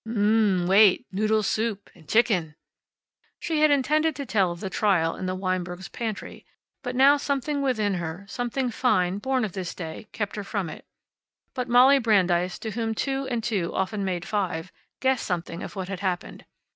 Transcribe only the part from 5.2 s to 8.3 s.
the Weinberg's pantry. But now something within her